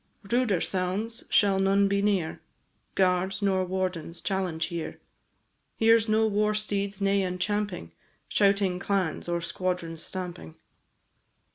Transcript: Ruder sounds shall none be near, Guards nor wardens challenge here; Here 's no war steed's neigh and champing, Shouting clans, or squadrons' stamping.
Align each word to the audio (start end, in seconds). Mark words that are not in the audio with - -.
Ruder 0.31 0.59
sounds 0.61 1.25
shall 1.29 1.59
none 1.59 1.87
be 1.87 2.01
near, 2.01 2.41
Guards 2.95 3.43
nor 3.43 3.63
wardens 3.63 4.19
challenge 4.19 4.65
here; 4.73 4.99
Here 5.75 5.99
's 5.99 6.09
no 6.09 6.25
war 6.25 6.55
steed's 6.55 6.99
neigh 7.01 7.21
and 7.21 7.39
champing, 7.39 7.91
Shouting 8.27 8.79
clans, 8.79 9.29
or 9.29 9.41
squadrons' 9.41 10.01
stamping. 10.01 10.55